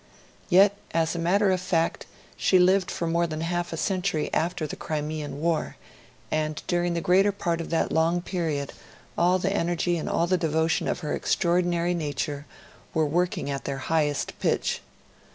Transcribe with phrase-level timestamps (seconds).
[0.49, 4.65] Yet, as a matter of fact, she lived for more than half a century after
[4.65, 5.75] the Crimean War;
[6.31, 8.73] and during the greater part of that long period,
[9.15, 12.47] all the energy and all the devotion of her extraordinary nature
[12.95, 14.81] were working at their highest pitch.